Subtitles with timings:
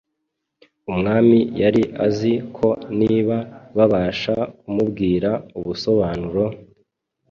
[0.91, 2.69] Umwami yari azi ko
[2.99, 3.37] niba
[3.77, 6.43] babasha kumubwira ubusobanuro,